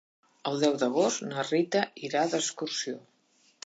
El 0.51 0.57
deu 0.63 0.77
d'agost 0.85 1.23
na 1.27 1.45
Rita 1.51 1.85
irà 2.11 2.27
d'excursió. 2.35 3.01